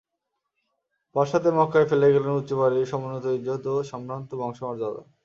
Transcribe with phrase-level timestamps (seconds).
[1.15, 5.01] পশ্চাতে মক্কায় ফেলে গেলেন উঁচু বাড়ি, সমুন্নত ইজ্জত ও সভ্রান্ত বংশ-মর্যাদা।